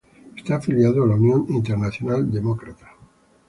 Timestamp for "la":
1.05-1.13